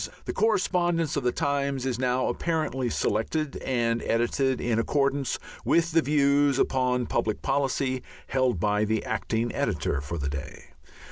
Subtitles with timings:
[0.25, 6.01] The correspondence of the Times is now apparently selected and edited in accordance with the
[6.01, 10.69] views upon public policy held by the acting editor for the day.